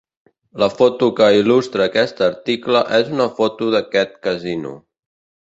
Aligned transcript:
La 0.61 0.69
foto 0.77 1.09
que 1.19 1.27
il·lustra 1.41 1.85
aquest 1.91 2.23
article 2.29 2.83
és 3.01 3.13
una 3.19 3.31
foto 3.41 3.71
d'aquest 3.77 4.21
casino. 4.29 4.77